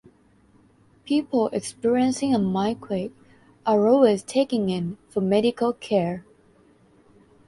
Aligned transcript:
People 1.05 1.49
experiencing 1.49 2.33
a 2.33 2.39
mind 2.39 2.81
quake 2.81 3.13
are 3.67 3.87
always 3.87 4.23
taken 4.23 4.67
in 4.67 4.97
for 5.09 5.21
medical 5.21 5.73
care. 5.73 6.25